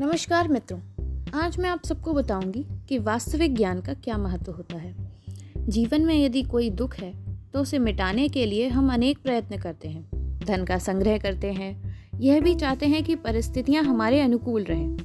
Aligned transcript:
नमस्कार 0.00 0.48
मित्रों, 0.48 0.78
आज 1.40 1.58
मैं 1.58 1.68
आप 1.70 1.84
सबको 1.84 2.12
बताऊँगी 2.12 2.64
कि 2.88 2.98
वास्तविक 2.98 3.54
ज्ञान 3.56 3.80
का 3.80 3.92
क्या 3.94 4.16
महत्व 4.18 4.52
होता 4.52 4.76
है। 4.76 4.94
जीवन 5.58 6.02
में 6.02 6.14
यदि 6.24 6.42
कोई 6.42 6.70
दुख 6.70 6.94
है 6.94 7.12
तो 7.52 7.60
उसे 7.60 7.78
मिटाने 7.78 8.28
के 8.28 8.46
लिए 8.46 8.68
हम 8.68 8.92
अनेक 8.92 9.18
प्रयत्न 9.18 9.58
करते 9.58 9.88
हैं। 9.88 10.38
धन 10.38 10.64
का 10.64 10.78
संग्रह 10.78 11.18
करते 11.18 11.52
हैं। 11.52 11.96
यह 12.20 12.40
भी 12.40 12.54
चाहते 12.54 12.86
हैं 12.86 13.04
कि 13.04 13.14
परिस्थितियाँ 13.16 13.84
हमारे 13.84 14.20
अनुकूल 14.20 14.64
रहें। 14.64 14.96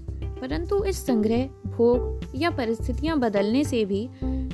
परंतु 0.42 0.84
इस 0.84 1.06
संग्रह, 1.06 1.46
भोग 1.68 2.22
या 2.36 2.50
परिस्थितियाँ 2.50 3.20
बदलने 3.20 3.64
से 3.64 3.86
भी 3.86 4.08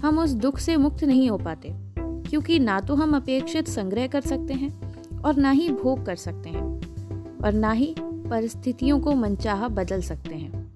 हम 0.03 0.19
उस 0.19 0.31
दुख 0.31 0.59
से 0.59 0.77
मुक्त 0.77 1.03
नहीं 1.03 1.29
हो 1.29 1.37
पाते, 1.37 1.69
क्योंकि 1.99 2.59
ना 2.59 2.79
तो 2.79 2.95
हम 2.95 3.15
अपेक्षित 3.15 3.67
संग्रह 3.67 4.07
कर 4.07 4.21
सकते 4.21 4.53
हैं 4.53 4.95
और 5.21 5.35
ना 5.35 5.51
ही 5.51 5.69
भोग 5.69 6.05
कर 6.05 6.15
सकते 6.15 6.49
हैं। 6.49 6.74
और 7.45 7.53
ना 7.53 7.71
ही 7.71 7.95
परिस्थितियों 7.99 8.99
को 8.99 9.15
मनचाहा 9.15 9.67
बदल 9.67 10.01
सकते 10.01 10.35
हैं। 10.35 10.75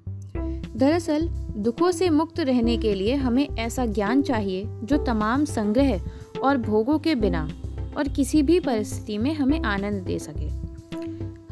दरअसल, 0.77 1.27
दुखों 1.57 1.91
से 1.91 2.09
मुक्त 2.09 2.39
रहने 2.39 2.77
के 2.77 2.93
लिए 2.93 3.15
हमें 3.15 3.49
ऐसा 3.49 3.85
ज्ञान 3.85 4.21
चाहिए 4.21 4.63
जो 4.67 4.97
तमाम 4.97 5.45
संग्रह 5.45 6.01
और 6.43 6.57
भोगों 6.57 6.99
के 6.99 7.15
बिना 7.15 7.49
और 7.97 8.07
किसी 8.07 8.43
भी 8.43 8.59
परिस्थिति 8.59 9.17
में 9.17 9.33
हमें 9.33 9.61
आनंद 9.61 10.03
दे 10.03 10.19
सके। 10.19 10.47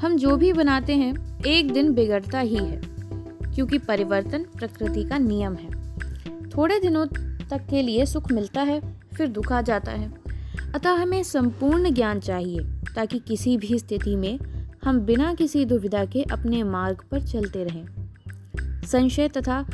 हम 0.02 0.16
जो 0.16 0.38
भी 0.38 0.54
बनाते 0.54 0.96
हैं, 0.96 1.44
एक 1.46 1.74
दिन 1.74 1.94
बिगड़ता 1.94 2.40
ही 2.40 2.56
है, 2.56 2.82
क्योंकि 3.56 3.78
परिवर्तन 3.78 4.46
प्रकृति 4.56 5.04
का 5.04 5.18
नियम 5.18 5.56
है। 5.56 5.98
थोड़े 6.50 6.80
दिनों 6.80 7.06
तक 7.50 7.68
के 7.70 7.82
लिए 7.82 8.06
सुख 8.06 8.32
मिलता 8.32 8.62
है, 8.62 9.00
फिर 9.18 9.28
दुख 9.28 9.52
आ 9.52 9.62
जाता 9.62 9.92
है। 9.92 10.14
अतः 10.76 10.92
हमें 10.92 11.24
संपूर्ण 11.24 11.94
ज्ञान 11.94 12.20
चाहिए, 12.20 12.60
ताकि 12.96 13.20
किसी 13.20 13.58
भी 13.58 13.80
स्थिति 13.80 14.16
में 14.16 14.57
हम 14.88 15.00
बिना 15.00 15.34
किसी 15.34 15.66
दुविधा 15.66 16.06
के 16.06 16.24
अपने 16.24 16.64
मार्ग 16.64 16.98
पर 17.12 17.22
चलते 17.22 17.64
रहें। 17.64 17.86
संशय 18.86 19.28
तथा 19.28 19.66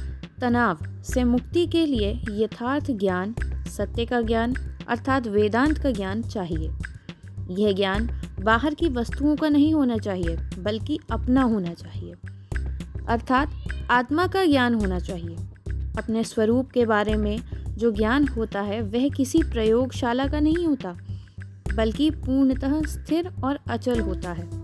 तनाव 0.42 0.78
से 1.04 1.24
मुक्ति 1.24 1.68
के 1.68 1.86
लिए 1.86 2.26
यथार्थ 2.32 2.92
ज्ञान, 2.92 3.36
सत्य 3.68 4.06
का 4.06 4.22
ज्ञान 4.22 4.54
अर्थात 4.88 5.28
वेदांत 5.28 5.78
का 5.78 5.92
ज्ञान 5.92 6.22
चाहिए। 6.22 6.72
यह 7.50 7.72
ज्ञान 7.74 8.22
बाहर 8.44 8.74
की 8.74 8.90
वस्तुओं 8.90 9.36
का 9.36 9.50
नहीं 9.50 9.74
होना 9.74 9.98
चाहिए, 9.98 10.36
बल्कि 10.60 11.00
अपना 11.12 11.42
होना 11.42 11.74
चाहिए। 11.74 12.14
अर्थात 13.10 13.50
आत्मा 13.92 14.28
का 14.28 14.46
ज्ञान 14.46 14.74
होना 14.74 15.00
चाहिए। 15.00 15.36
अपने 15.98 16.24
स्वरूप 16.24 16.70
के 16.70 16.86
बारे 16.86 17.16
में 17.16 17.40
जो 17.70 17.92
ज्ञान 17.92 18.28
होता 18.28 18.62
है, 18.62 18.82
वह 18.82 19.10
किसी 19.10 19.40
प्रयोगशाला 19.44 20.28
का 20.28 20.40
नहीं 20.40 20.68
होता, 20.68 20.98
बल्कि 21.76 22.12
पूर्णतः 22.12 22.82
स्थिर 22.82 23.32
और 23.44 23.60
अचल 23.70 24.00
होता 24.00 24.32
है। 24.32 24.63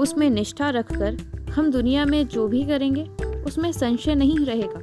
उसमें 0.00 0.30
निष्ठा 0.30 0.70
रखकर 0.70 1.16
हम 1.50 1.70
दुनिया 1.70 2.04
में 2.04 2.26
जो 2.28 2.48
भी 2.48 2.64
करेंगे, 2.64 3.02
उसमें 3.42 3.72
संशय 3.72 4.14
नहीं 4.14 4.38
रहेगा, 4.38 4.80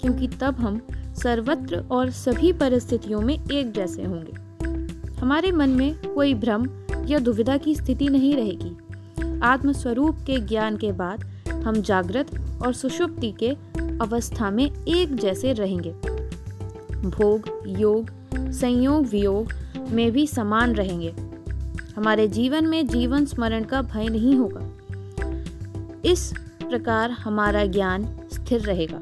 क्योंकि 0.00 0.28
तब 0.28 0.54
हम 0.54 0.80
सर्वत्र 1.22 1.84
और 1.90 2.10
सभी 2.10 2.52
परिस्थितियों 2.52 3.20
में 3.20 3.38
एक 3.52 3.72
जैसे 3.72 4.02
होंगे। 4.02 4.32
हमारे 5.20 5.52
मन 5.52 5.70
में 5.70 6.12
कोई 6.14 6.34
भ्रम 6.34 6.66
या 7.06 7.18
दुविधा 7.18 7.56
की 7.56 7.74
स्थिति 7.74 8.08
नहीं 8.08 8.34
रहेगी। 8.34 8.76
आत्मस्वरूप 9.42 10.16
के 10.26 10.40
ज्ञान 10.40 10.76
के 10.76 10.92
बाद 10.92 11.24
हम 11.50 11.74
जागृत 11.74 12.58
और 12.66 12.72
सुषुप्ति 12.72 13.34
के 13.38 13.50
अवस्था 14.00 14.50
में 14.50 14.84
एक 14.88 15.14
जैसे 15.14 15.52
रहेंगे। 15.52 15.90
भोग, 17.08 17.62
योग, 17.66 18.10
संयोग, 18.34 19.06
वियोग 19.06 19.52
में 19.90 20.12
भी 20.12 20.26
समान 20.26 20.74
रहेंगे। 20.74 21.14
हमारे 21.96 22.28
जीवन 22.28 22.66
में 22.66 22.86
जीवन 22.86 23.24
स्मरण 23.24 23.64
का 23.64 23.82
भय 23.82 24.08
नहीं 24.08 24.36
होगा। 24.36 24.72
इस 26.04 26.34
प्रकार 26.68 27.10
हमारा 27.10 27.66
ज्ञान 27.66 28.20
स्थिर 28.32 28.60
रहेगा। 28.60 29.00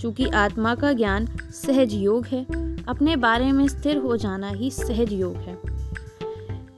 क्योंकि 0.00 0.26
आत्मा 0.26 0.74
का 0.74 0.92
ज्ञान 0.92 1.26
सहज 1.50 1.94
योग 1.94 2.26
है, 2.26 2.44
अपने 2.84 3.16
बारे 3.16 3.52
में 3.52 3.68
स्थिर 3.68 3.96
हो 3.96 4.16
जाना 4.16 4.48
ही 4.48 4.70
सहज 4.70 5.12
योग 5.12 5.36
है। 5.36 5.58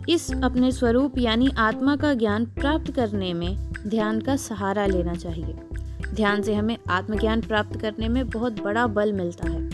इस 0.08 0.32
अपने 0.44 0.72
स्वरूप 0.72 1.18
यानी 1.18 1.48
आत्मा 1.58 1.96
का 1.96 2.14
ज्ञान 2.14 2.44
प्राप्त 2.44 2.90
करने 2.90 3.34
में 3.34 3.72
ध्यान 3.86 4.20
का 4.20 4.36
सहारा 4.36 4.86
लेना 4.86 5.14
चाहिए। 5.14 5.56
ध्यान 6.14 6.42
से 6.42 6.54
हमें 6.54 6.78
आत्मज्ञान 6.90 7.40
प्राप्त 7.40 7.80
करने 7.80 8.08
में 8.08 8.28
बहुत 8.28 8.62
बड़ा 8.62 8.86
बल 8.86 9.12
मिलता 9.12 9.48
है। 9.48 9.70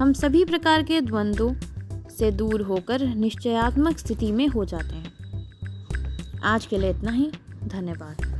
हम 0.00 0.12
सभी 0.12 0.44
प्रकार 0.44 0.82
के 0.82 1.00
द्वंद्वों 1.00 1.54
से 2.08 2.30
दूर 2.30 2.60
होकर 2.60 3.14
निश्चयात्मक 3.14 3.98
स्थिति 3.98 4.32
में 4.32 4.48
हो 4.48 4.64
जाते 4.64 4.96
हैं। 4.96 5.05
आज 6.44 6.66
के 6.66 6.78
लिए 6.78 6.90
इतना 6.90 7.12
ही। 7.12 7.32
धन्यवाद। 7.64 8.35